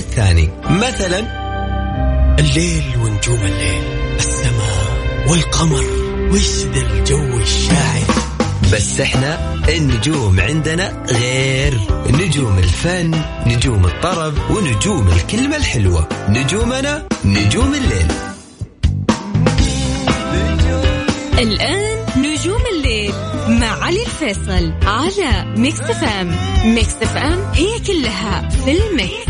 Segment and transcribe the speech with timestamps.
[0.00, 1.20] الثاني مثلا
[2.38, 3.82] الليل ونجوم الليل
[4.16, 4.86] السماء
[5.28, 5.84] والقمر
[6.32, 8.08] وش ذا الجو الشاعري.
[8.72, 11.80] بس إحنا النجوم عندنا غير.
[12.10, 16.08] نجوم الفن نجوم الطرب ونجوم الكلمة الحلوة.
[16.28, 18.06] نجومنا نجوم الليل.
[21.38, 23.12] الآن نجوم الليل
[23.48, 29.29] مع علي الفيصل على Mix FM Mix FM هي كلها في ال mix,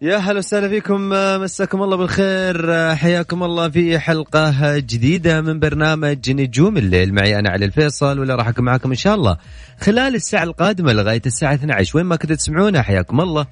[0.00, 1.10] يا هلا وسهلا فيكم
[1.42, 7.14] مساكم الله بالخير حياكم الله في حلقة جديدة من برنامج نجوم الليل.
[7.14, 9.36] معي أنا علي الفيصل ولا راح أكون معكم إن شاء الله.
[9.80, 13.46] خلال الساعة القادمة لغاية الساعة 12 وين ما كنتوا تسمعونا حياكم الله.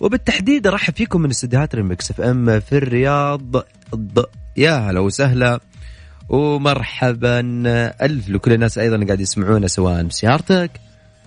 [0.00, 3.56] وبالتحديد أرحب فيكم من استديوهات ال Mix FM في الرياض.
[4.56, 5.60] يا هلا وسهلا.
[6.28, 7.40] ومرحبا
[8.02, 10.70] ألف لكل الناس أيضا قاعد يسمعونا سواء بسيارتك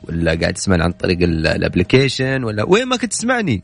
[0.03, 3.63] ولا قاعد تسمعنا عن طريق الابلكيشن ولا وين ما كنت تسمعني.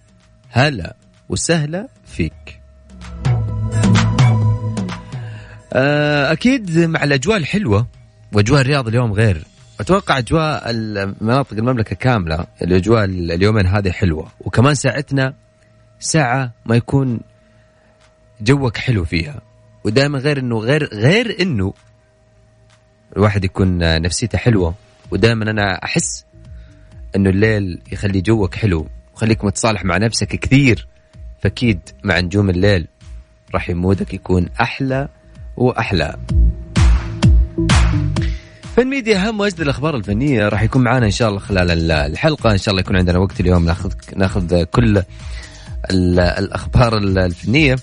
[0.50, 0.96] هلا.
[1.30, 2.62] وسهلا فيك.
[5.74, 7.88] آه، أكيد مع الأجواء الحلوة
[8.34, 9.44] وأجواء الرياض اليوم غير
[9.80, 10.74] أتوقع أجواء
[11.22, 14.32] مناطق المملكة كاملة الأجواء اليومين هذه حلوة.
[14.40, 15.34] وكمان ساعتنا
[16.00, 17.20] ساعة ما يكون
[18.42, 19.42] جوك حلو فيها.
[19.84, 21.74] ودائما غير انه غير غير إنه
[23.18, 24.76] الواحد يكون نفسيته حلوة.
[25.12, 26.26] ودائما أنا أحس
[27.16, 30.88] إنه الليل يخلي جوك حلو وخليك متصالح مع نفسك كثير.
[31.46, 32.88] فاكيد مع نجوم الليل
[33.54, 35.08] راح يمودك يكون أحلى
[35.58, 36.16] وأحلى.
[38.76, 42.52] فن ميديا أهم واجدد الأخبار الفنية راح يكون معنا إن شاء الله خلال الحلقة.
[42.52, 45.04] إن شاء الله يكون عندنا وقت اليوم ناخذ ناخذ كل
[45.92, 47.76] الأخبار الفنية.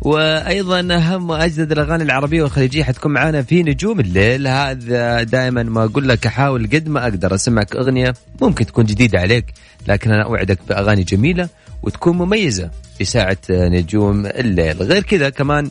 [0.00, 4.46] وأيضا أهم وأجدد الأغاني العربية والخليجيه حتكون معنا في نجوم الليل.
[4.46, 9.54] هذا دائما ما أقول لك احاول قد ما أقدر أسمعك أغنية ممكن تكون جديدة عليك
[9.88, 11.48] لكن أنا أوعدك بأغاني جميلة
[11.82, 14.82] وتكون مميزة في ساعة نجوم الليل.
[14.82, 15.70] غير كذا كمان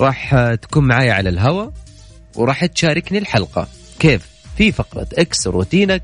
[0.00, 1.72] راح تكون معايا على الهواء
[2.34, 3.68] وراح تشاركني الحلقة.
[3.98, 4.26] كيف؟
[4.56, 6.02] في فقرة إكس روتينك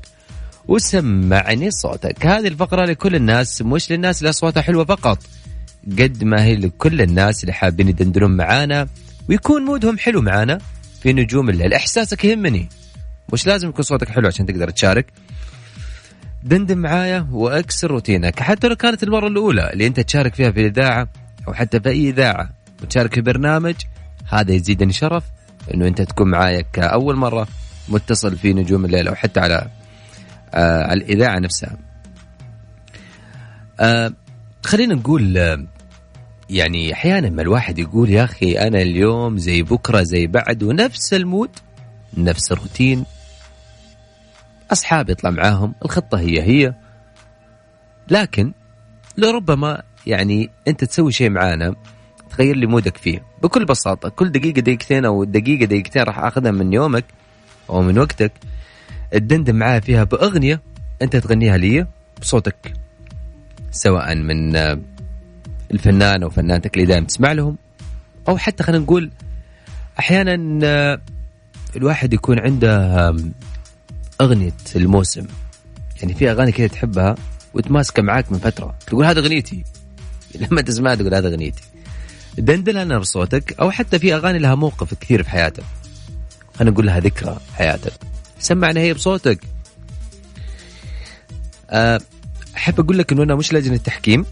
[0.67, 2.25] وسمعني صوتك.
[2.25, 5.19] هذه الفقرة لكل الناس مش للناس اللي اصواتها حلوة فقط.
[5.99, 8.87] قد ما هي لكل الناس اللي حابين يدندنون معانا
[9.29, 10.59] ويكون مودهم حلو معانا
[11.01, 11.73] في نجوم الليل.
[11.73, 12.69] إحساسك يهمني.
[13.33, 15.05] مش لازم يكون صوتك حلو عشان تقدر تشارك.
[16.43, 21.07] دندن معايا وأكسر روتينك حتى لو كانت المرة الأولى اللي أنت تشارك فيها في الإذاعة
[21.47, 22.49] أو حتى في أي إذاعة
[22.81, 23.75] وتشارك في برنامج
[24.29, 25.23] هذا يزيدني شرف
[25.73, 27.47] إنه أنت تكون معايا كأول مرة
[27.89, 29.67] متصل في نجوم الليل أو حتى على
[30.53, 31.77] آه على الإذاعة نفسها.
[33.79, 34.13] آه
[34.63, 35.65] خلينا نقول آه
[36.49, 41.49] يعني أحيانا ما الواحد يقول يا أخي أنا اليوم زي بكرة زي بعد ونفس المود
[42.17, 43.05] نفس الروتين
[44.73, 46.73] اصحاب يطلع معاهم الخطة هي هي.
[48.07, 48.53] لكن
[49.17, 51.75] لربما يعني أنت تسوي شيء معانا
[52.29, 53.23] تغير لي مودك فيه.
[53.43, 57.05] بكل بساطة كل دقيقة دقيقتين أو دقيقة دقيقتين راح أخذها من يومك
[57.69, 58.31] أو من وقتك
[59.11, 60.61] تدندن معايا فيها بأغنية
[61.01, 61.87] أنت تغنيها لي
[62.21, 62.73] بصوتك.
[63.71, 64.55] سواء من
[65.71, 67.57] الفنان أو فنانتك اللي دائما تسمع لهم
[68.29, 69.11] أو حتى خلينا نقول
[69.99, 70.35] أحيانا
[71.75, 73.15] الواحد يكون عنده
[74.21, 75.27] أغنية الموسم.
[76.01, 77.15] يعني في أغاني كذا تحبها
[77.53, 78.75] وتماسكه معاك من فترة.
[78.87, 79.63] تقول هذا أغنيتي.
[80.35, 81.63] لما تسمعها تقول هذا أغنيتي.
[82.37, 85.63] دندن لنا بصوتك أو حتى في أغاني لها موقف كثير في حياتك.
[86.55, 87.93] خلينا نقول لها ذكرى حياتك.
[88.39, 89.39] سمعنا هي بصوتك.
[92.55, 94.25] أحب أقول لك إنه أنا مش لجنة تحكيم.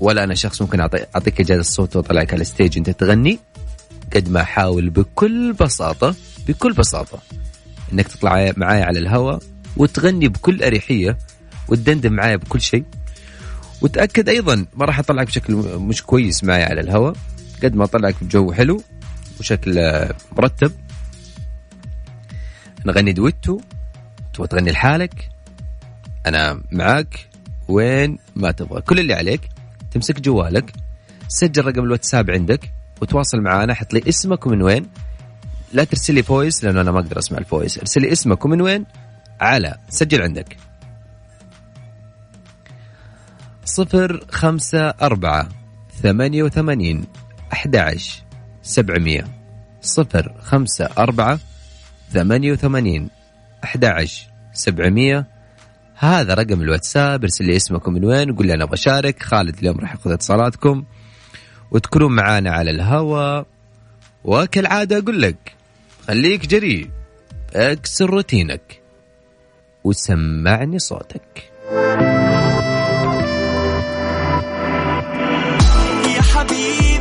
[0.00, 3.38] ولا أنا شخص ممكن أعطيك إجازة الصوت وأطلعك على الستيج انت تغني.
[4.16, 6.14] قد ما أحاول بكل بساطه
[6.48, 7.18] بكل بساطة.
[7.92, 9.38] إنك تطلع معايا على الهواء
[9.76, 11.18] وتغني بكل أريحية
[11.68, 12.84] وتدندن معايا بكل شيء.
[13.82, 17.14] وتأكد أيضا ما راح أطلعك بشكل مش كويس معايا على الهواء
[17.62, 18.82] قد ما اطلعك بجو حلو
[19.40, 19.74] وشكل
[20.32, 20.72] مرتب.
[22.86, 23.60] نغني دويتو.
[24.34, 25.28] تبغى تغني لحالك.
[26.26, 27.28] أنا معاك.
[27.68, 28.80] وين ما تبغى.
[28.80, 29.40] كل اللي عليك.
[29.90, 30.72] تمسك جوالك.
[31.28, 32.72] سجل رقم الواتساب عندك.
[33.00, 34.86] وتواصل معنا حط لي اسمك ومن وين.
[35.72, 37.78] لا ترسل لي voice لأنه أنا ما أقدر أسمع ال voice.
[37.78, 38.86] ارسل لي اسمك ومن وين؟
[39.40, 40.56] على سجل عندك.
[43.64, 45.48] صفر خمسة أربعة
[46.02, 47.04] ثمانية وثمانين
[47.52, 47.98] أحد
[48.62, 49.24] سبعمية
[49.80, 51.38] صفر خمسة أربعة
[52.12, 53.08] ثمانية وثمانين
[53.64, 54.06] أحد
[54.52, 55.26] سبعمية.
[55.94, 59.80] هذا رقم الواتساب ارسل لي اسمكم من وين وقول لي أنا أبغى أشارك خالد اليوم
[59.80, 60.84] راح ياخذ اتصالاتكم.
[61.70, 63.46] وتكونون معانا على الهواء
[64.24, 65.61] وكالعادة أقول لك
[66.08, 66.90] خليك جريء.
[67.54, 68.80] اكسر روتينك.
[69.84, 71.52] وسمعني صوتك.
[76.16, 77.00] يا حبيب.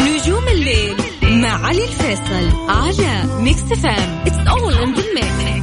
[0.00, 5.55] نجوم الليل مع علي الفيصل على Mix FM it's all in the mix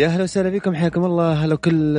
[0.00, 1.44] يا هلا وسهلا بكم حياكم الله.
[1.44, 1.98] هلا كل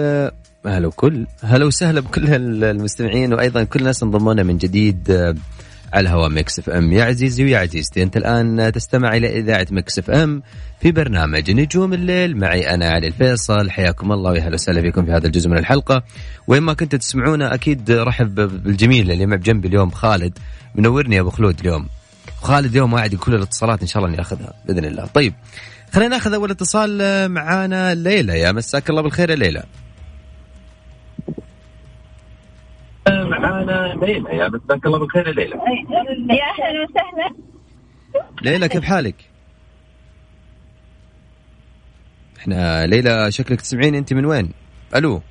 [0.65, 2.33] هلا وكل هلا وسهلا بكل
[2.63, 5.36] المستمعين وأيضا كل الناس انضموا لنا من جديد آه،
[5.94, 6.94] على هوا Mix FM.
[6.94, 10.44] يا عزيزي ويا عزيزتي أنت الآن تستمع إلى إذاعة Mix FM
[10.80, 12.38] في برنامج نجوم الليل.
[12.38, 13.69] معي أنا علي الفيصل.
[13.69, 16.03] حياكم الله ويا هلا وسهلا بكم في هذا الجزء من الحلقة.
[16.48, 20.38] وين ما كنتوا تسمعونا أكيد رحب بالجميل اللي مع بجنبي اليوم خالد.
[20.75, 21.88] منورني يا أبو خلود اليوم.
[22.42, 25.06] خالد اليوم واعد كل الاتصالات إن شاء الله إني أخذها بإذن الله.
[25.06, 25.33] طيب
[25.93, 28.39] خلينا ناخذ أول اتصال آه، معانا ليلى.
[28.39, 29.63] يا مساك الله بالخير يا ليلى.
[33.07, 34.38] معانا ليلى.
[34.38, 35.55] يا مساك الله بالخير يا ليلى.
[36.29, 37.35] يا أهلا وسهلا.
[38.41, 39.15] ليلى كيف حالك؟
[42.39, 44.51] إحنا ليلى شكلك تسمعين أنت من وين؟
[44.95, 45.21] ألو.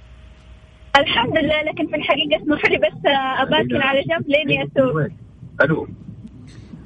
[0.97, 3.07] الحمد لله لكن في الحقيقة اسمح لي بس
[3.41, 5.07] اباكن على جنب لين اسوق
[5.63, 5.89] ألو.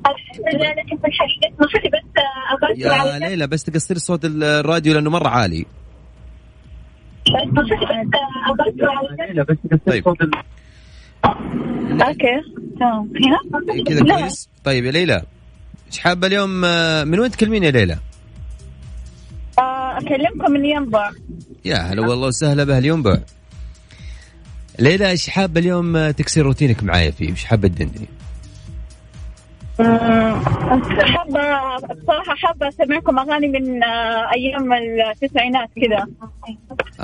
[0.07, 1.91] الحمد لله لكن في لي
[2.63, 5.67] بس يا ليلى بس تقصري صوت الراديو لأنه مرة عالي
[9.73, 10.09] بس طيب.
[12.03, 12.41] okay
[12.79, 14.21] تمام هنا كذا لا.
[14.21, 15.23] كويس طيب يا ليلى
[15.87, 17.99] إيش حابة اليوم آه، من وين تكلمين يا ليلى؟
[19.59, 21.11] آه، أكلمكم من ينبع
[21.65, 23.19] يا هلا والله وسهلا بأهل ينبع
[24.79, 28.09] ليلى إيش حابة اليوم آه، تكسر روتينك معايا فيه؟ إيش حابة تدندني؟
[29.81, 30.43] أمم،
[31.01, 36.07] حابه بصراحة حابة أسمعكم أغاني من آه، أيام التسعينات كذا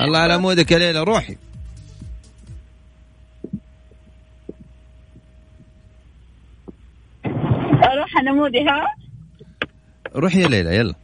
[0.01, 1.37] الله على mood ك يا ليلى روحي.
[7.85, 8.87] أروح أنا mood ي ها؟
[10.17, 10.95] روحي يا ليلى يلا.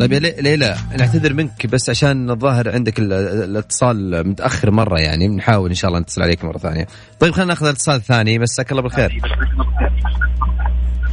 [0.00, 3.12] طيب يا لي- ليلى نعتذر منك بس عشان الظاهر عندك ال-
[3.44, 6.86] الاتصال متأخر مرة يعني بنحاول إن شاء الله نتصل عليك مرة ثانية.
[7.20, 9.20] طيب خلينا ناخذ الاتصال الثاني مساك الله بالخير.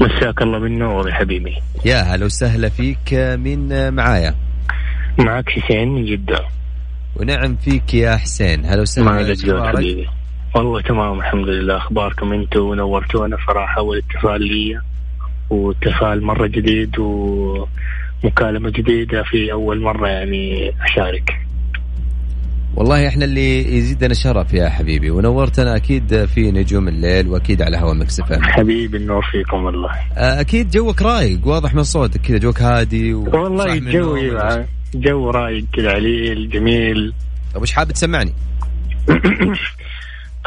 [0.02, 1.56] مساك الله بالنور يا حبيبي
[1.86, 4.36] يا هلا وسهلا فيك من معايا؟
[5.20, 6.40] معك حسين من جدة.
[7.16, 10.08] ونعم فيك يا حسين هلا وسهلا؟ حبيبي.
[10.56, 11.78] والله تمام الحمد لله.
[11.78, 14.82] أخباركم أنتم ونورتونا صراحة اول اتصال لي
[15.50, 21.45] واتصال مره جديد ومكالمة جديدة في أول مرة يعني أشارك.
[22.76, 27.94] والله إحنا اللي يزيدنا شرف يا حبيبي ونورتنا أكيد في نجوم الليل وأكيد على هوا
[27.94, 28.44] مكسف أم.
[28.44, 33.76] حبيبي النور فيكم والله أكيد جوك رايق واضح من صوتك كذا جوك هادي والله.
[33.76, 34.66] يبقى
[34.96, 37.14] جو رايق كذا عليل جميل
[37.54, 38.34] طيب وش حابب تسمعني؟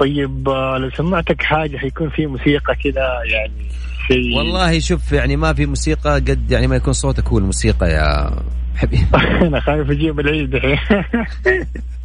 [0.00, 3.68] طيب آه، لو سمعتك حاجة حيكون في موسيقى كذا يعني
[4.08, 8.30] شيء والله شوف يعني ما في موسيقى قد يعني ما يكون صوتك هو الموسيقى يا
[8.76, 9.06] حبيبي
[9.46, 10.60] أنا خايف أجيب العيد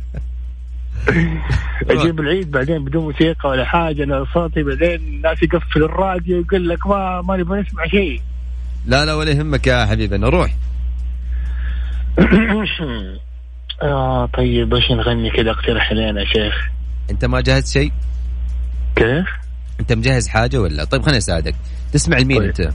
[1.89, 6.87] أجيب العيد بعدين بدون موسيقى ولا حاجة أنا صوتي بعدين الناس يقفل الراديو يقول لك
[6.87, 8.21] ما ما نبغى نسمع شيء
[8.85, 10.55] لا لا ولا يهمك يا حبيبي أنا روح
[13.81, 16.69] آه طيب إيش نغني كذا اقترح علينا يا شيخ
[17.09, 17.91] أنت ما جهزت شيء؟
[18.95, 19.27] كيف؟
[19.79, 21.55] أنت مجهز حاجة ولا؟ طيب خليني أساعدك
[21.93, 22.47] تسمع لمين طيب.
[22.47, 22.73] أنت؟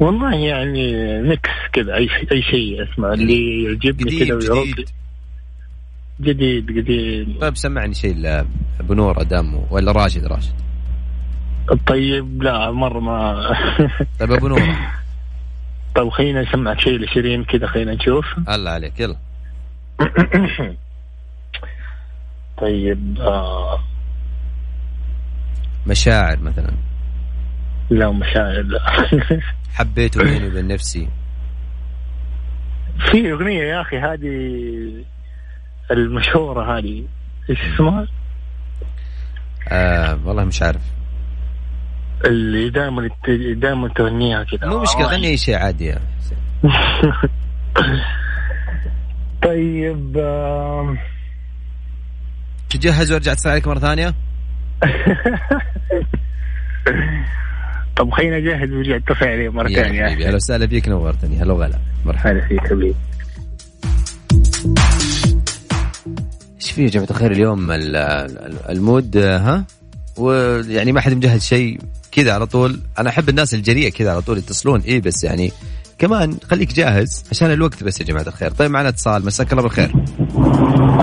[0.00, 0.92] والله يعني
[1.22, 4.88] mix كذا أي أي شيء أسمع اللي يعجبني كذا ويرد
[6.20, 10.54] جديد جديد جديد طيب سمعني شيء لابو نور آدم ولا راشد؟ راشد.
[11.86, 13.46] طيب لا مرة ما
[14.20, 14.60] طيب أبو نور.
[15.94, 19.16] طيب خلينا نسمعك شيء لشيرين كذا خلينا نشوف الله عليك يلا.
[22.60, 23.78] طيب آه.
[25.86, 26.72] مشاعر مثلا.
[27.90, 28.80] لا مشاعر لا.
[29.76, 31.08] حبيته بيني وبين نفسي.
[33.10, 34.32] في أغنية يا أخي هذه
[35.90, 37.04] المشهورة هذه.
[37.50, 38.06] إيش اسمها؟
[39.68, 40.82] آه والله مش عارف.
[42.24, 43.08] اللي دائما
[43.56, 44.68] دائما تغنيها كذا.
[44.68, 46.38] مو مشكلة غني أي شيء عادي يا حسين
[49.42, 50.16] طيب
[52.70, 54.14] تجهز وارجع اتصل عليك مرة ثانية؟
[57.96, 60.06] طب خلينا نجهز ورجع أتصل عليه مرة يا ثانية.
[60.06, 61.42] حبيبي أهلا وسهلا فيك نورتني.
[61.42, 61.78] هلا وغلا.
[62.06, 62.30] مرحبا.
[62.32, 62.94] هلا فيك حبيبي.
[66.76, 69.64] في يا جماعة الخير اليوم؟ ال- ال- المود ها؟
[70.16, 71.80] ويعني ما حد مجهز شيء
[72.12, 72.80] كذا على طول.
[72.98, 74.80] أنا أحب الناس الجريئة كذا على طول يتصلون.
[74.80, 75.52] إيه بس يعني
[75.98, 78.50] كمان خليك جاهز عشان الوقت بس يا جماعة الخير.
[78.50, 79.26] طيب معنا اتصال.
[79.26, 79.90] مساك الله بالخير.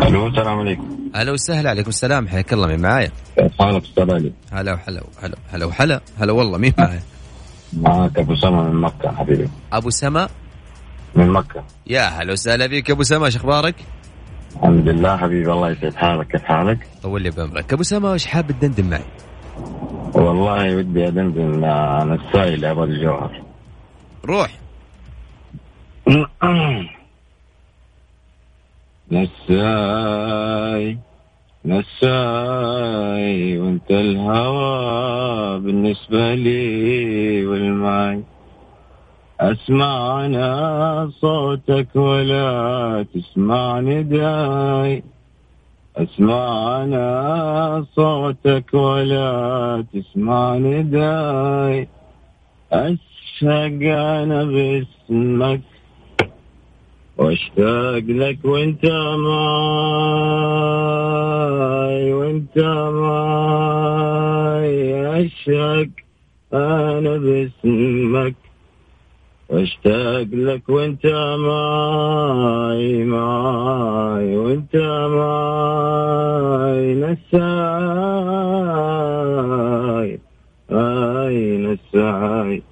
[0.07, 0.97] ألو السلام عليكم.
[1.15, 2.27] هلا وسهلا عليكم السلام.
[2.27, 2.67] حياك الله.
[2.67, 6.57] مين معايا؟ كيف حالك أستاذ علي؟ هلا وحلا هلا هلا وحلا هلا والله.
[6.57, 7.03] مين معايا؟
[7.73, 9.49] معك أبو سما من مكة حبيبي.
[9.73, 10.29] أبو سما؟
[11.15, 11.63] من مكة.
[11.87, 13.25] يا هلا وسهلا فيك أبو سما.
[13.25, 13.75] إيش أخبارك؟
[14.55, 17.73] الحمد لله حبيبي الله يسعد حالك كيف حالك؟ طول لي بعمرك.
[17.73, 19.03] أبو سما إيش حاب تدندن معي؟
[20.13, 23.43] والله ودي أدندن عن السائل أبو الجوهر.
[24.25, 24.51] روح.
[29.11, 30.97] نساي
[31.65, 38.23] نساي وانت الهوى بالنسبة لي والماي
[39.43, 45.03] اسمع أنا صوتك ولا تسمع نداي
[45.97, 51.87] اسمع أنا صوتك ولا تسمع نداي
[52.71, 53.79] أشهق
[54.21, 55.61] أنا باسمك
[57.17, 58.85] وأشتاق لك وأنت
[59.25, 60.13] معاي
[62.13, 62.57] وأنت
[63.03, 64.03] معاي.
[65.25, 65.89] أشهق
[66.53, 68.42] أنا باسمك
[69.49, 71.05] واشتاق لك وأنت
[71.37, 74.75] معاي معاي وأنت
[75.15, 77.39] معاي نساي
[80.71, 82.63] اي نساي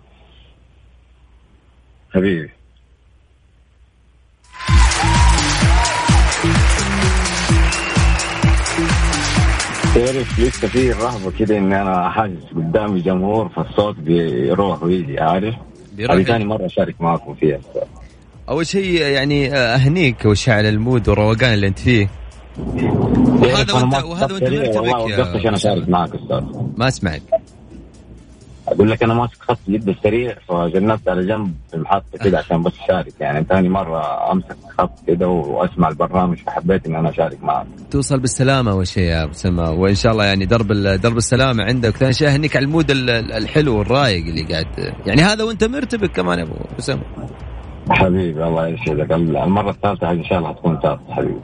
[2.14, 2.50] حبيبي
[9.96, 15.56] تعرف لسه في رهبة كده إن أنا حاجز قدامي جمهور فالصوت بيروح ويجي عارف؟
[16.02, 17.60] بيروح هذه ثاني مرة أشارك معكم فيها.
[18.50, 22.10] أول شيء يعني آه، أهنيك وشعل المود والروقان اللي أنت فيه.
[22.68, 26.44] وهذا أنا وانت وهذا وانت مرتبك يا أشارك معك أستاذ.
[26.78, 27.22] ما أسمعك.
[28.72, 32.72] أقول لك أنا ماسك خط جدا سريع فجنبت على جنب في المحطه كده عشان بس
[32.84, 33.14] أشارك.
[33.20, 37.66] يعني ثاني مرة أمسك خط كده وأسمع البرنامج فحبيت إن أنا أشارك معك.
[37.92, 40.68] توصل بالسلامة أول شيء يا أبو سما وإن شاء الله يعني درب
[41.02, 41.98] درب السلامة عندك.
[41.98, 44.66] ثاني شيء أهنيك على المود ال- ال- الحلو والرايق اللي قاعد.
[45.06, 47.02] يعني هذا وأنت مرتبك كمان يا أبو سما
[47.90, 51.40] حبيبي الله يسعدك المرة الثالثة إن شاء الله حتكون ثالثه حبيبي.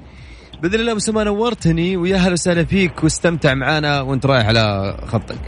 [0.62, 5.39] بإذن الله أبو سما نورتني ويا هلا وسهلا فيك واستمتع معانا وأنت رايح على خطك.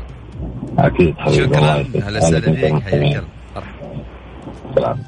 [0.77, 1.43] أكيد حبيبي.
[1.43, 2.83] الله شكرا هلا وسهلا فيك.
[2.83, 3.23] حياك الله.
[3.55, 4.05] مرحبا.
[4.75, 5.03] سلام.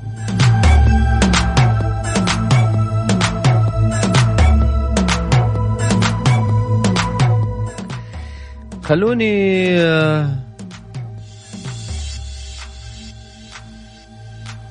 [8.83, 10.29] خلوني آه،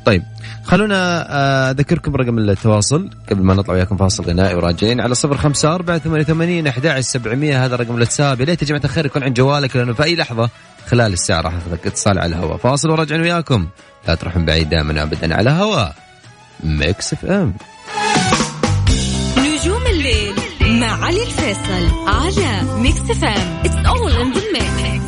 [0.05, 0.23] طيب.
[0.71, 5.75] خلونا آه، أذكركم رقم التواصل قبل ما نطلع وياكم فاصل غنائي وراجعين على صفر خمسة
[5.75, 7.65] أربعة ثمانية ثمانين أحد سبعمية.
[7.65, 10.51] هذا رقم الواتساب يا ليت يا جماعة الخير يكون عند جوالك لأنه في أي لحظة
[10.87, 12.57] خلال الساعة راح أخذك اتصال على الهواء.
[12.57, 13.67] فاصل وراجعين وياكم.
[14.09, 15.95] لا تروحون بعيد دائما أبدا على هواء.
[16.65, 17.55] Mix F M.
[19.39, 20.35] نجوم الليل
[20.81, 25.00] مع علي الفيصل على Mix FM it's all in the mix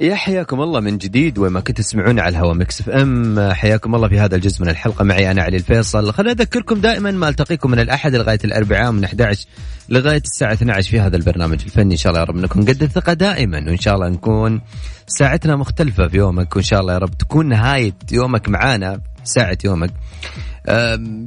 [0.00, 3.52] يا حياكم الله من جديد وين ما كنتوا تسمعون على الهواء Mix FM.
[3.52, 5.04] حياكم الله في هذا الجزء من الحلقة.
[5.04, 6.12] معي أنا علي الفيصل.
[6.12, 9.46] خليني أذكركم دائما ما ألتقيكم من الأحد لغاية الأربعاء من 11
[9.88, 11.92] لغاية الساعة 12 في هذا البرنامج الفني.
[11.92, 14.60] إن شاء الله يا رب نكون قد الثقة دائما وإن شاء الله نكون
[15.06, 16.56] ساعتنا مختلفة في يومك.
[16.56, 19.90] وإن شاء الله يا رب تكون نهاية يومك معانا ساعة يومك.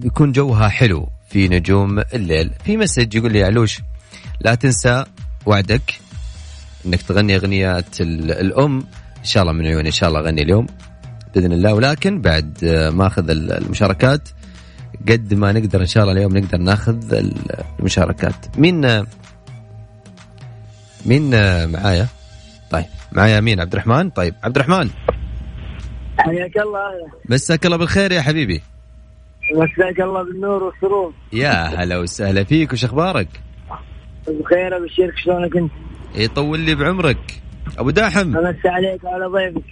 [0.03, 2.51] يكون جوها حلو في نجوم الليل.
[2.65, 3.82] في مسج يقول لي علوش
[4.42, 5.06] لا تنسى
[5.46, 6.02] وعدك.
[6.86, 8.78] انك تغني اغنيات ال- الأم.
[9.20, 10.68] إن شاء الله من عيوني إن شاء الله أغني اليوم
[11.36, 11.74] بإذن الله.
[11.74, 14.30] ولكن بعد ما اخذ ال- المشاركات
[15.10, 18.58] قد ما نقدر إن شاء الله اليوم نقدر ناخذ ال- المشاركات.
[18.58, 19.06] مين
[21.06, 21.30] مين
[21.72, 22.08] معايا؟
[22.72, 24.90] طيب معايا مين؟ عبد الرحمن؟ طيب عبد الرحمن.
[26.18, 26.82] حياك الله.
[27.30, 28.62] مساك الله بالخير يا حبيبي.
[29.56, 31.13] مساك الله بالنور والسرور.
[31.34, 33.28] يا هلا وسهلا فيك وش أخبارك؟
[34.28, 35.72] بخير ابشرك شلونك أنت؟
[36.15, 37.41] يطول لي بعمرك.
[37.77, 38.38] أبو داحم.
[38.38, 39.65] أمسي عليك وعلى ضيفك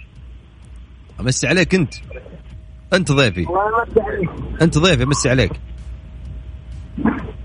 [1.20, 1.94] أمسي عليك أنت.
[2.92, 3.46] أنت ضيفي.
[4.62, 5.52] أنت ضيفي أمسي عليك.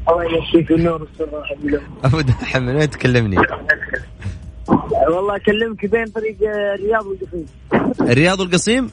[0.10, 1.44] الله يمسيك بالنور والسرور
[2.04, 3.38] أبو داحم من وين تكلمني؟
[5.08, 6.38] والله أكلمك بين طريق
[6.75, 7.46] الرياض والقصيم.
[8.01, 8.92] الرياض والقصيم؟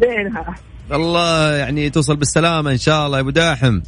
[0.00, 0.54] بينها.
[0.92, 3.80] الله يعني توصل بالسلامة إن شاء الله يا أبو داحم.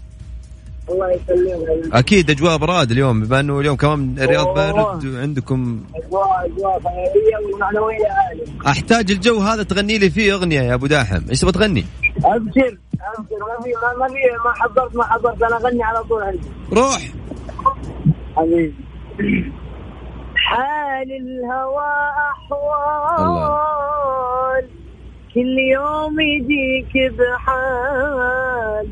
[0.93, 1.95] الله يسلمك.
[1.95, 4.55] أكيد أجواء براد اليوم بما أنه اليوم كمان الرياض.
[4.55, 10.75] بارد وعندكم اجواء أجواء خياليه ومعنويه عاليه أحتاج الجو هذا تغني لي فيه أغنية يا
[10.75, 11.29] أبو داحم.
[11.31, 11.85] إيش تبغى تغني؟
[12.25, 12.79] أبشر
[13.19, 13.39] أبشر.
[13.41, 15.43] ما في ما, ما في ما حضرت ما حضرت.
[15.43, 16.49] أنا أغني على طول عندي.
[16.73, 17.03] روح.
[18.37, 18.75] حبيبي.
[20.37, 21.93] حال الهوى
[22.33, 23.61] أحوال.
[25.35, 28.87] كل يوم يجيك بحال.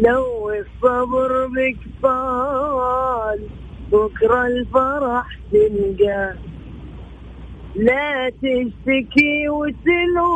[0.00, 3.40] لو الصبر بك طال
[3.92, 6.34] بكرة الفرح تلقى.
[7.76, 10.26] لا تشتكي وتلوم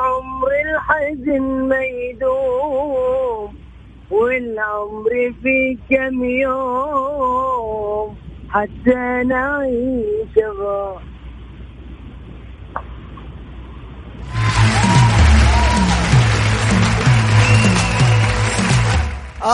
[0.00, 3.54] عمر الحزن ما يدوم
[4.10, 5.10] والعمر
[5.42, 8.16] في كم يوم
[8.48, 11.02] حتى نعيش غار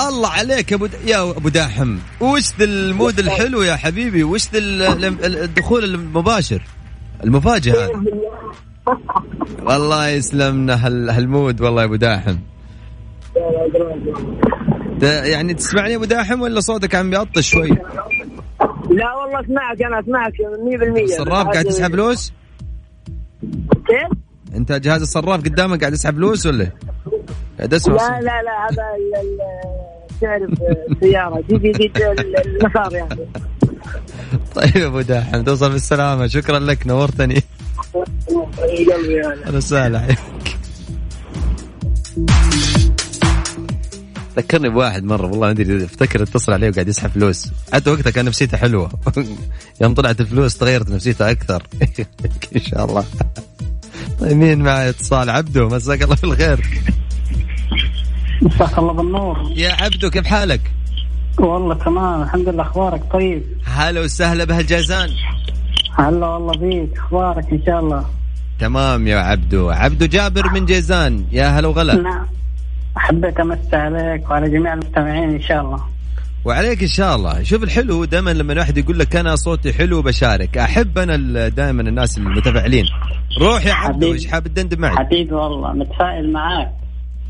[0.08, 0.90] الله عليك يا أبو د...
[1.04, 1.98] يا أبو داحم.
[2.20, 6.62] وش ذا ال mood الحلو يا حبيبي؟ وش ذا ال- ال- الدخول المباشر؟
[7.24, 7.90] المفاجئ هذا
[9.62, 11.10] والله يسلمنا هال...
[11.10, 12.36] هال mood والله يا أبو داحم.
[15.02, 17.68] يعني تسمعني أبو داحم ولا صوتك عم بيقطع شوي؟
[18.90, 20.32] لا والله أسمعك أنا أسمعك
[21.00, 22.32] 100% الصراف قاعد تسحب فلوس
[23.86, 24.18] كيف؟
[24.56, 26.70] أنت جهاز الصراف قدامك قاعد يسحب فلوس ولا؟
[27.58, 28.20] قاعد أسمع لا.
[28.20, 28.82] لا لا هذا
[30.20, 30.50] تعرف
[30.90, 31.40] السيارة.
[31.48, 33.26] دي دي دي ال- المسار يعني.
[34.54, 36.26] طيب أبو داحم توصل بالسلامة.
[36.26, 37.42] شكرا لك نورتني.
[39.54, 39.98] وسهلا.
[39.98, 40.18] حياك
[44.36, 47.48] ذكرني بواحد مرة والله ما أدري أفتكر اتصل عليه وقاعد يسحب فلوس.
[47.72, 48.90] حتى وقتها كان نفسيته حلوة.
[49.80, 51.62] يوم طلعت الفلوس تغيرت نفسيته أكثر.
[52.56, 53.04] إن شاء الله.
[54.20, 56.66] طيب مين معي اتصال؟ عبدو مساك الله بالخير.
[58.42, 59.52] مساك الله بالنور.
[59.56, 60.60] يا عبدو كيف حالك؟
[61.38, 65.10] والله تمام الحمد لله أخبارك طيب؟ هلا وسهلا بهالجازان.
[65.98, 68.04] هلا والله بيك أخبارك إن شاء الله؟
[68.58, 69.70] تمام يا عبدو.
[69.70, 71.94] عبدو جابر من جيزان يا هلا وغلا.
[71.94, 72.26] نعم.
[72.96, 75.80] حبيت امسي عليك وعلى جميع المستمعين إن شاء الله.
[76.44, 77.42] وعليك إن شاء الله.
[77.42, 82.18] شوف الحلو دائما لما الواحد يقول لك أنا صوتي حلو بشارك أحب أنا دائما الناس
[82.18, 82.84] المتفاعلين.
[83.40, 84.12] روح يا عبدو.
[84.12, 86.79] إيش حاب تدندن معي؟ حبيبي والله متفائل معاك.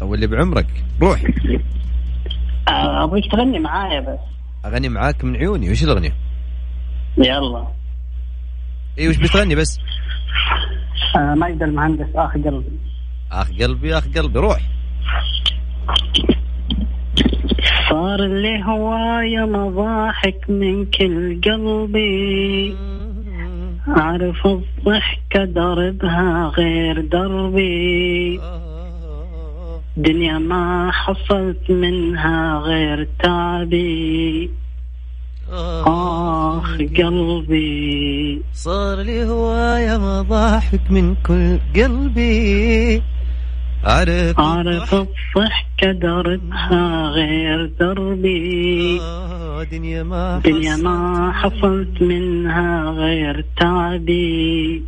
[0.00, 1.24] طول اللي بعمرك؟ روح
[2.68, 4.18] آه، ابغيك تغني معايا بس.
[4.66, 6.12] أغني معاك من عيوني وش الأغنية؟
[7.18, 7.66] يلا.
[8.98, 9.78] اي وش بتغني بس؟
[11.16, 12.78] آه، ماجد المهندس آخ قلبي.
[13.32, 14.60] آخ قلبي آخ قلبي روح.
[17.90, 22.76] صار اللي هوايا مضاحك من كل قلبي.
[23.88, 28.40] أعرف الضحكة دربها غير دربي.
[29.96, 34.50] دنيا ما حصلت منها غير تعبي.
[35.52, 38.42] آخ قلبي.
[38.54, 43.02] صار لي هواية مضاحك من كل قلبي.
[43.86, 49.00] أعرف أعرف الضحكة دربها غير دربي.
[49.00, 54.82] آه، دنيا ما دنيا ما حصلت منها غير تعبي.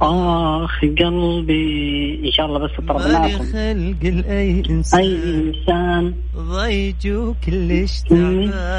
[0.00, 6.14] آخ قلبي إن شاء الله بس طربناكم خلق لأي أي إنسان؟ إنسان.
[6.36, 8.02] ضيج وكلش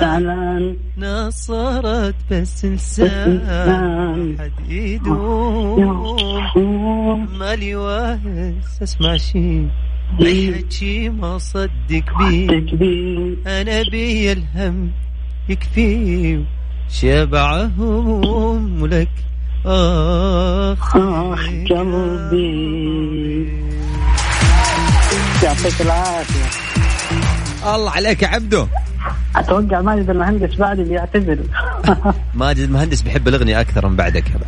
[0.02, 4.36] تعبان نصرت بس لسان إنسان.
[4.40, 6.18] حد يدوم
[7.40, 9.68] مالي واهس اسمع شي.
[10.22, 14.92] اي حكي ما صدق بيه تكبير أنا بي الهم
[15.50, 16.44] يكفي.
[16.90, 19.10] شبع هموم ولك
[19.66, 22.44] آخ آخ قلبي
[25.44, 26.46] يعطيك العافية
[27.76, 28.68] الله عليك يا عبدو.
[29.36, 31.40] أتوقع ماجد المهندس بعدي بيعتذر
[32.36, 34.46] ماجد المهندس بيحب الأغنية أكثر من بعدك يا عبدو.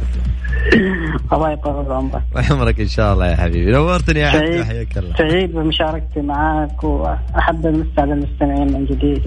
[1.34, 2.22] الله يطول عمرك.
[2.36, 3.72] وعمرك إن شاء الله يا حبيبي.
[3.72, 5.18] نورتني يا عبد سعيد حياك الله.
[5.18, 9.24] سعيد بمشاركتي معك وأحب على المستمعين من جديد.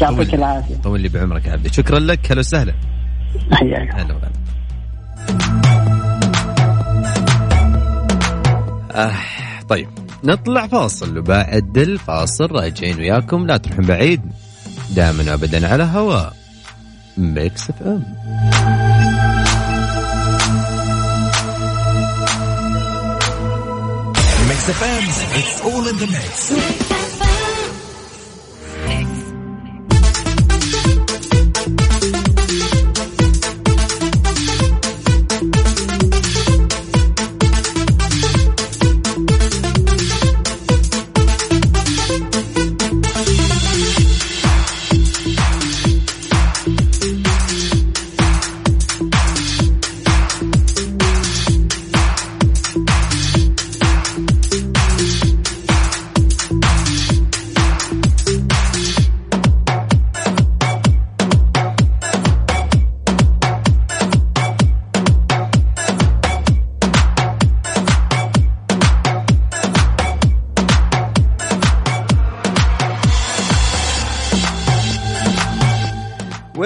[0.00, 0.74] يعطيك العافية.
[0.84, 2.32] طول لي بعمرك يا عبد شكرا لك.
[2.32, 2.72] هلا وسهلا.
[3.52, 4.14] حياك هلا
[8.92, 9.14] آه
[9.68, 9.88] طيب.
[10.24, 13.46] نطلع فاصل وبعد الفاصل راجعين وياكم.
[13.46, 14.20] لا تروحون بعيد.
[14.90, 16.32] دائما وابدا على هواء
[17.18, 18.02] Mix FM
[24.48, 25.04] Mix FM,
[25.38, 26.99] it's all in the mix.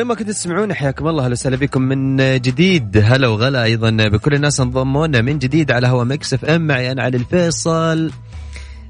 [0.05, 3.03] وين ما كنتوا تسمعون حياكم الله أهلا وسهلا بكم من جديد.
[3.05, 6.67] هلا وغلا أيضا بكل الناس انضموا لنا من جديد على هوا Mix FM.
[6.67, 8.11] معي أنا علي الفيصل.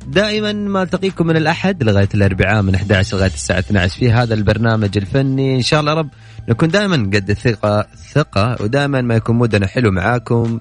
[0.07, 4.99] دائما ما ألتقيكم من الأحد لغاية الأربعاء من 11 لغاية الساعة 12 في هذا البرنامج
[4.99, 5.57] الفني.
[5.57, 6.09] إن شاء الله رب
[6.49, 10.61] نكون دائما قد الثقة ثقة ودائما ما يكون mood نا حلو معاكم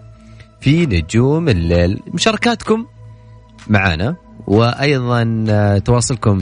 [0.62, 2.00] في نجوم الليل.
[2.14, 2.86] مشاركاتكم
[3.68, 4.16] معانا
[4.48, 6.42] وأيضا تواصلكم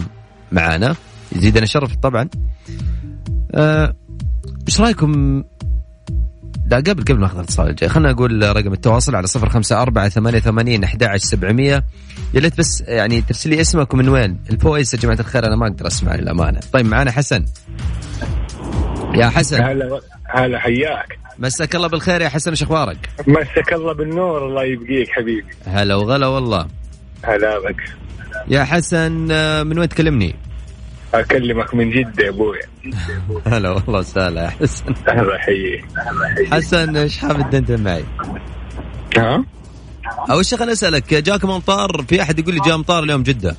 [0.51, 0.95] معانا.
[1.35, 2.29] يزيدنا شرف طبعا.
[3.55, 3.95] آه،
[4.67, 5.43] إيش رأيكم؟
[6.65, 10.09] لا قبل قبل ما أخذ الاتصال الجاي خلينا نقول رقم التواصل على صفر خمسة أربعة
[10.09, 11.83] ثمانية ثمانين أحد عشر سبعمية.
[12.33, 14.39] يا ليت بس يعني ترسل لي اسمك ومن وين.
[14.49, 17.45] ال voice يا جماعة الخير أنا ما أقدر أسمع للأمانة طيب معنا حسن.
[19.15, 19.63] يا حسن.
[19.63, 21.19] هلا هلا حياك.
[21.39, 25.47] مساك الله بالخير يا حسن إيش أخبارك؟ مسك الله بالنور الله يبقيك حبيبي.
[25.67, 26.67] هلا وغلا والله.
[27.23, 27.81] هلا بك.
[28.47, 30.35] يا حسن آه، من وين تكلمني؟
[31.13, 32.59] أكلمك من جدة يا أبوي.
[33.53, 34.85] هلا والله وسهلا يا حسن.
[35.07, 35.85] الله يحييك
[36.51, 38.03] حسن إيش حاب تدندن معي؟
[39.17, 39.45] ها؟
[40.31, 43.55] أول شيء خليني أسألك جاكم امطار في أحد يقول لي جاء امطار اليوم جدة؟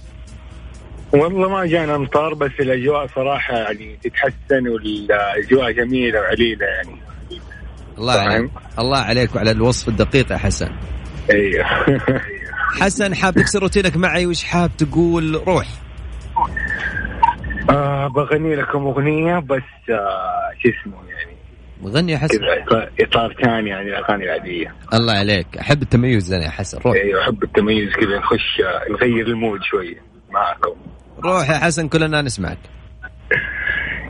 [1.12, 7.00] والله ما جانا امطار بس الأجواء صراحة يعني تتحسن والأجواء جميلة وعليلة يعني.
[7.98, 8.50] الله عليك.
[8.78, 10.68] الله عليك وعلى الوصف الدقيق يا حسن.
[11.30, 11.64] أيوه.
[12.80, 15.68] حسن حاب تكسر روتينك معي؟ وش حاب تقول؟ روح.
[17.70, 21.32] آه بغني لكم أغنية بس آه شو اسمه يعني؟
[21.84, 22.38] غني يا حسن
[23.00, 24.74] اطار ثاني يعني الأغاني العادية.
[24.94, 25.58] الله عليك.
[25.58, 26.94] أحب التميز أنا يا حسن روح.
[26.94, 30.74] أيوه أحب التميز كذا نخش آه، نغير ال mood شوية معاكم.
[31.24, 32.58] روح يا حسن كلنا نسمعك.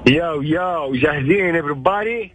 [0.08, 2.30] ياو ياو جاهزين everybody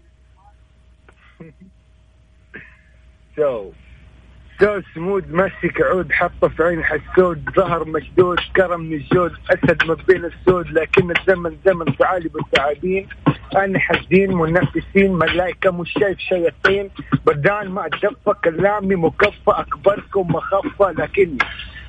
[3.37, 3.71] سو
[4.59, 9.97] سو سمود مسك عود حطه في عين حسود ظهر مشدود كرم من الجود أسد ما
[10.07, 13.07] بين السود لكن الزمن زمن ثعالب الثعابين
[13.55, 16.89] أنا حزين منافسين ملايكه مش شايف شياطين.
[17.25, 21.37] بدان ما اتدفى كلامي مكفى أكبركم مخفى لكني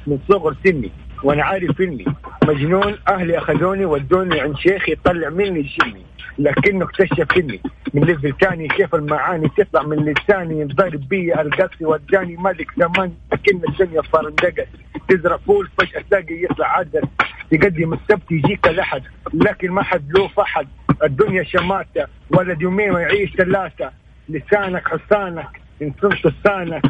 [0.07, 2.05] من صغر سني وأنا عارف إني
[2.45, 2.99] مجنون.
[3.09, 6.03] أهلي أخذوني ودوني عند شيخ يطلع مني جني.
[6.39, 7.61] لكنه اكتشف إني
[7.95, 13.61] من ليفل تاني كيف المعاني تطلع من لساني ينضرب بي القصي وداني ملك زمان لكن
[13.69, 14.69] الدنيا فرندقت
[15.09, 17.03] تزرع فول فجأة تلاقي يطلع عدل.
[17.51, 19.03] تقدم السبت يجيك لحد
[19.35, 20.69] لكن ما حد له فحد
[21.05, 23.91] الدنيا شماتة ولد يومين ويعيش ثلاثة.
[24.29, 26.83] لسانك حصانك إن صرت لسانك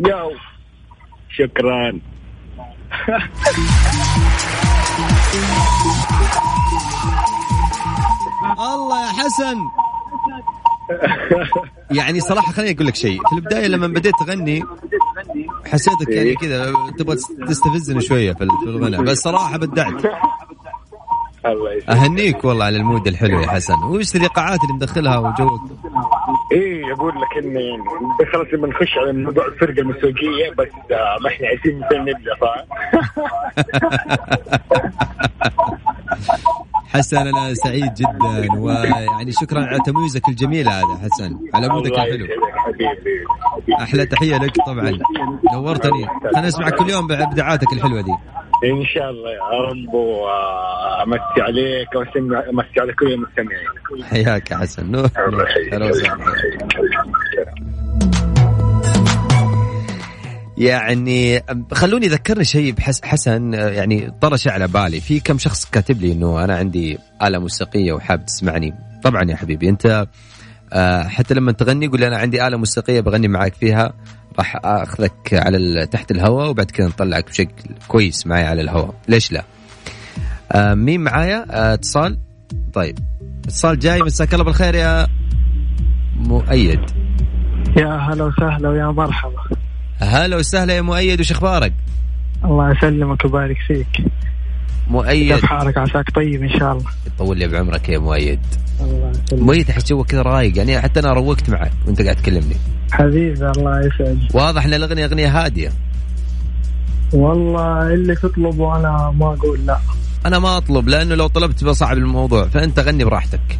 [0.00, 0.32] ياو.
[1.28, 1.98] شكرا.
[8.64, 9.56] الله يا حسن.
[11.98, 13.18] يعني صراحة خليني أقول لك شيء.
[13.28, 14.62] في البداية لما بديت تغني
[15.66, 17.16] حسيتك يعني كذا تبغى
[17.48, 20.02] تستفزني شوية في الغنى بس صراحة بدعت.
[21.88, 23.74] أهنيك والله على المود الحلو يا حسن.
[23.84, 25.60] وش الإيقاعات اللي مدخلها وجوك؟
[26.52, 27.44] إيه أقول لك
[28.20, 32.66] بس خلاص لما نخش على موضوع الفرقة الموسيقية بس آه، ما إحنا عايزين نبدأ فاهم؟
[36.94, 41.38] حسن أنا سعيد جدا ويعني شكرا على تمييزك الجميل هذا حسن.
[41.54, 42.26] على مودك الحلو
[43.80, 44.98] أحلى تحية لك طبعا.
[45.52, 46.06] نورتني.
[46.36, 48.14] أنا اسمعك كل يوم بابداعاتك الحلوة دي.
[48.64, 53.68] إن شاء الله يا رب وأمسي عليك وأمسي على كل المستمعين.
[54.10, 54.90] حياك يا حسن.
[54.90, 55.08] نور.
[55.72, 55.92] الله
[60.64, 65.00] يعني خلوني ذكرني شيء حسن يعني طرش على بالي.
[65.00, 68.74] في كم شخص كاتب لي إنه أنا عندي آلة موسيقية وحاب تسمعني.
[69.02, 70.06] طبعا يا حبيبي أنت
[70.72, 73.92] آه، حتى لما تغني قول أنا عندي آلة موسيقية بغني معاك فيها
[74.38, 78.94] راح آخذك على تحت الهواء وبعد كذا نطلعك بشكل كويس معي على الهواء.
[79.08, 79.44] ليش لا؟
[80.52, 82.18] آه، مين معايا؟ آه، اتصال؟
[82.74, 82.98] طيب
[83.44, 85.06] اتصال جاي مساك الله بالخير يا
[86.16, 86.80] مؤيد.
[87.76, 89.43] يا هلا وسهلا ويا مرحبا.
[89.98, 91.72] هلا وسهلا يا مؤيد وش أخبارك؟
[92.44, 94.06] الله يسلمك ويبارك فيك.
[94.88, 95.34] مؤيد.
[95.34, 96.90] كيف حالك؟ عساك طيب إن شاء الله.
[97.06, 98.40] يطول لي بعمرك يا مؤيد.
[98.80, 99.42] الله يسلمك.
[99.42, 102.56] مؤيد احس جوك كذا رايق يعني حتى أنا روقت معك وأنت قاعد تكلمني.
[102.92, 104.34] حبيبي الله يسعدك.
[104.34, 105.72] واضح إن الأغنية أغنية هادية.
[107.12, 109.78] والله اللي تطلبه أنا ما أقول لا.
[110.26, 113.58] أنا ما أطلب لأنه لو طلبت بصعب الموضوع فأنت غني براحتك.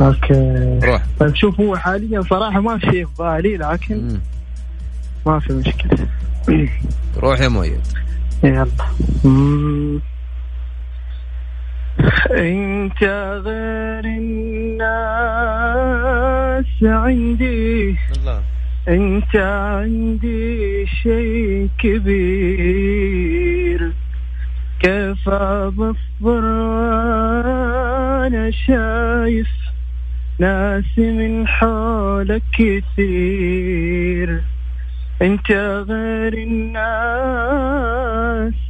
[0.00, 0.78] أوكي.
[0.82, 1.02] روح.
[1.20, 4.20] طيب شوف هو حاليا صراحة ما في شيء في بالي لكن مم.
[5.26, 6.08] ما في مشكلة.
[7.16, 7.80] روح يا مؤيد.
[8.44, 8.66] يلا.
[9.24, 10.00] مم.
[12.30, 13.04] إنت
[13.44, 14.84] غير الناس
[16.82, 17.96] عندي.
[18.16, 18.42] الله.
[18.88, 23.24] إنت عندي شيء كبير.
[24.80, 25.28] كيف
[25.68, 29.48] بصبر وأنا شايف
[30.38, 34.42] ناس من حولك كثير.
[35.24, 35.50] أنت
[35.88, 36.84] غير الناس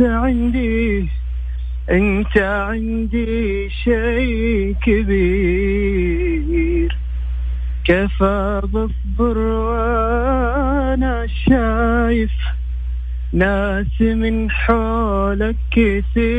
[0.01, 1.09] عندي.
[1.91, 6.45] أنت عندي شيء كبير.
[7.85, 12.33] كيف بصبر وأنا شايف
[13.33, 16.35] ناس من حولك كثير.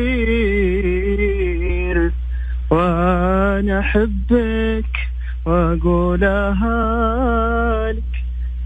[2.72, 5.10] وأنا أحبك
[5.46, 6.72] واقولها
[7.92, 8.15] لك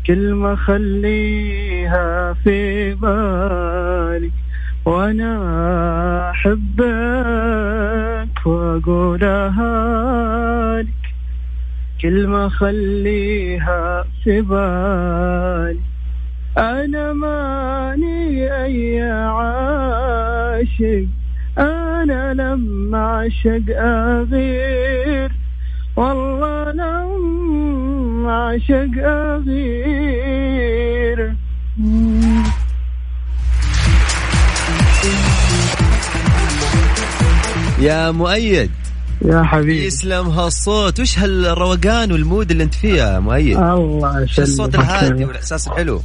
[0.10, 4.32] كلمة خليها في بالك
[4.86, 5.32] وأنا
[6.30, 6.68] أحبك
[8.46, 9.72] وأقولها
[10.82, 10.88] لك.
[12.02, 15.80] كلمة خليها في بالي.
[16.58, 21.06] أنا ماني أي عاشق
[21.58, 25.32] أنا لما عشق أغير.
[25.96, 27.49] والله لما
[28.30, 30.00] عشق أغير
[37.80, 38.72] يا مؤيد.
[39.26, 39.86] يا حبيبي.
[39.86, 45.26] يسلم هالصوت؟ وش هالروقان والمود اللي أنت فيه يا مؤيد؟ الله وش الصوت يسلمك الهادي
[45.26, 46.02] والإحساس الحلو؟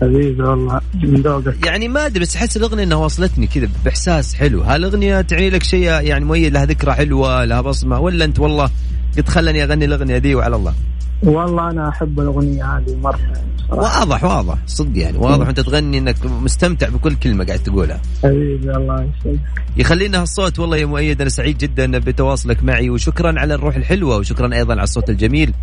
[0.00, 1.66] حبيبي والله من ذوقك.
[1.66, 4.62] يعني ما أدري بس أحس الأغنية إنها وصلتني كذا بإحساس حلو.
[4.62, 8.70] هالأغنية تعني لك شيء يعني مؤيد لها ذكرى حلوة لها بصمة ولا أنت والله
[9.16, 10.74] قلت خلني أغني الأغنية دي وعلى الله؟
[11.22, 13.50] والله أنا أحب الأغنية هذه مرة يعني.
[13.70, 14.58] واضح واضح.
[14.66, 15.18] صدق يعني.
[15.18, 18.00] واضح أنت تغني إنك مستمتع بكل كلمة قاعد تقولها.
[18.22, 19.40] حبيبي الله يسعدك
[19.76, 22.90] يخلينا هالصوت والله يا مؤيد أنا سعيد جدا بتواصلك معي.
[22.90, 25.54] وشكرا على الروح الحلوة وشكرا أيضا على الصوت الجميل.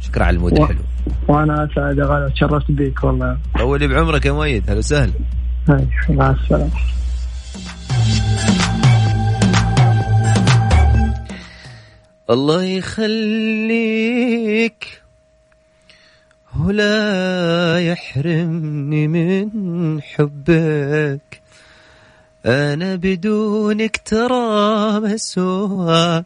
[0.00, 0.78] شكرا على المود و- الحلو.
[1.28, 3.38] وأنا أسعد يا غالي تشرفت بيك والله.
[3.58, 5.12] طولي بعمرك يا مؤيد هلا وسهلا.
[6.08, 6.70] مع السلامة.
[12.30, 14.02] الله يخليك.
[16.66, 19.48] ولا يحرمني من
[20.02, 21.40] حبك.
[22.46, 26.24] أنا بدونك ترى مسوى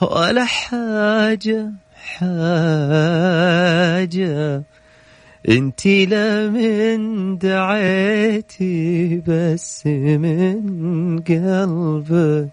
[0.00, 2.32] ولا حاجة حاجة.
[5.48, 12.48] انتي لا من دعيتي بس من قلبك.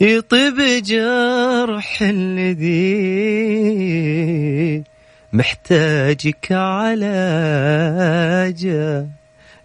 [0.00, 2.96] يطيب جرح الذي
[5.36, 7.06] محتاجك علاجه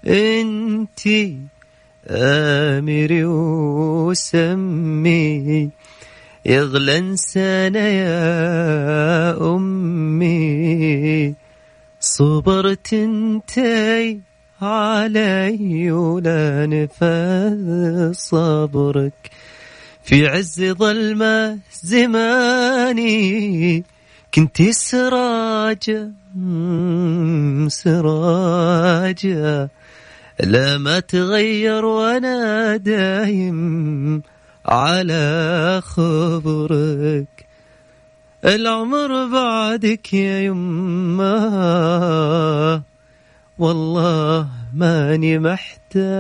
[0.07, 1.37] انتي
[2.07, 3.25] آمري
[4.05, 5.69] وسمي.
[6.45, 11.35] يغلى انسانا يا أمي.
[11.99, 14.19] صبرت انتي
[14.61, 19.29] علي ولا نفذ صبرك.
[20.03, 23.83] في عز ظلمة زماني
[24.35, 26.11] كنت سراجة
[27.67, 29.69] سراجة
[30.39, 34.21] لا ما تغير وأنا دايم
[34.65, 37.45] على خبرك.
[38.45, 41.31] العمر بعدك يا يمه
[43.59, 46.11] والله ماني محتاجة.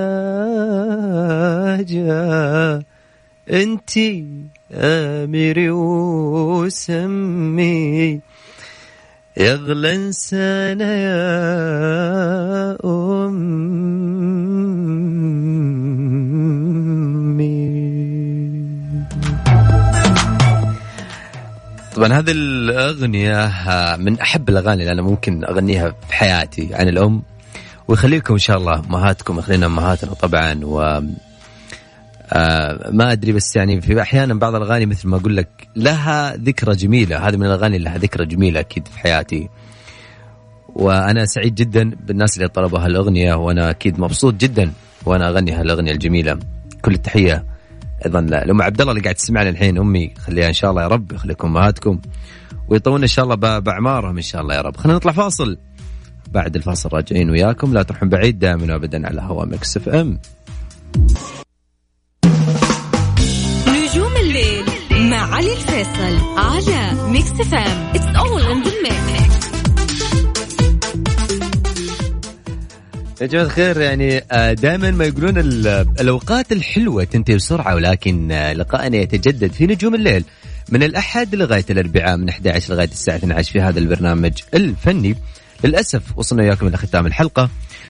[3.51, 4.25] أنتي
[4.73, 5.69] امري
[6.61, 8.19] وسمي.
[9.37, 13.71] يغلى انسانا يا أمي.
[21.95, 23.51] طبعا هذه الأغنية
[23.97, 27.21] من أحب الأغاني اللي أنا ممكن أغنيها في حياتي عن الأم
[27.87, 31.01] ويخليكم إن شاء الله أمهاتكم يخلينا أمهاتنا طبعا و
[32.33, 36.75] آه ما أدري بس يعني في أحيانا بعض الأغاني مثل ما أقول لك لها ذكرى
[36.75, 37.27] جميلة.
[37.27, 39.49] هذه من الأغاني اللي لها ذكرى جميلة أكيد في حياتي.
[40.75, 44.71] وأنا سعيد جدا بالناس اللي طلبوا هالأغنية وأنا أكيد مبسوط جدا
[45.05, 46.39] وأنا أغني هالأغنية الجميلة.
[46.81, 47.45] كل التحية
[48.05, 49.77] أيضا لأم عبد الله اللي قاعد تسمعنا الحين.
[49.77, 52.01] أمي خليها إن شاء الله يا رب يخليكم أمهاتكم.
[52.67, 54.77] ويطولنا إن شاء الله بأعمارهم إن شاء الله يا رب.
[54.77, 55.57] خلينا نطلع فاصل.
[56.31, 57.73] بعد الفاصل راجعين وياكم.
[57.73, 60.19] لا تروحون بعيد دائما وابدا على هوا Mix FM.
[65.11, 68.63] مع علي الفيصل على Mix FM it's all in
[73.21, 74.19] يا جماعة الخير يعني
[74.53, 75.67] دائما ما يقولون ال-
[75.99, 80.23] الأوقات الحلوة تنتهي بسرعة ولكن آه، لقاءنا يتجدد في نجوم الليل.
[80.69, 85.15] من الأحد لغاية الأربعاء من 11 لغاية الساعة 12 في هذا البرنامج الفني.
[85.63, 87.49] للأسف وصلنا وياكم إلى ختام الحلقة.